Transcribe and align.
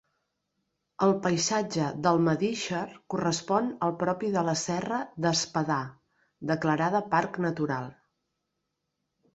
El 1.07 1.11
paisatge 1.25 1.89
d'Almedíxer 2.05 2.81
correspon 3.15 3.69
al 3.89 3.93
propi 4.05 4.33
de 4.39 4.45
la 4.49 4.57
Serra 4.65 5.03
d'Espadà, 5.27 5.79
declarada 6.55 7.05
parc 7.15 7.43
natural. 7.49 7.91